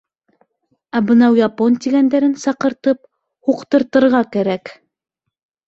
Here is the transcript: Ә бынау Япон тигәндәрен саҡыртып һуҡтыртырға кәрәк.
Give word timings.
Ә 0.99 1.01
бынау 1.11 1.37
Япон 1.39 1.77
тигәндәрен 1.85 2.33
саҡыртып 2.47 3.05
һуҡтыртырға 3.51 4.25
кәрәк. 4.39 4.77